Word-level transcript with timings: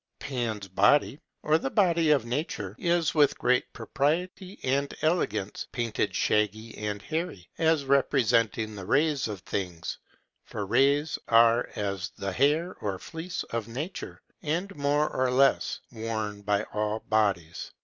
Pan's 0.17 0.67
body, 0.67 1.19
or 1.43 1.59
the 1.59 1.69
body 1.69 2.09
of 2.09 2.25
nature, 2.25 2.75
is, 2.79 3.13
with 3.13 3.37
great 3.37 3.71
propriety 3.71 4.59
and 4.63 4.91
elegance, 5.03 5.67
painted 5.71 6.15
shaggy 6.15 6.75
and 6.75 7.03
hairy, 7.03 7.47
as 7.59 7.85
representing 7.85 8.73
the 8.73 8.87
rays 8.87 9.27
of 9.27 9.41
things; 9.41 9.99
for 10.43 10.65
rays 10.65 11.19
are 11.27 11.69
as 11.75 12.09
the 12.17 12.31
hair 12.31 12.73
or 12.81 12.97
fleece 12.97 13.43
of 13.51 13.67
nature, 13.67 14.23
and 14.41 14.75
more 14.75 15.07
or 15.07 15.29
less 15.29 15.81
worn 15.91 16.41
by 16.41 16.63
all 16.73 17.01
bodies. 17.01 17.71